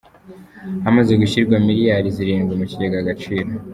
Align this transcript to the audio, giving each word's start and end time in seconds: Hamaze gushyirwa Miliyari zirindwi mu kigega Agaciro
Hamaze 0.85 1.13
gushyirwa 1.21 1.55
Miliyari 1.67 2.07
zirindwi 2.17 2.53
mu 2.59 2.65
kigega 2.69 2.95
Agaciro 2.99 3.49